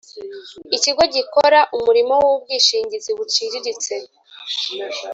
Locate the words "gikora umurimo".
1.15-2.13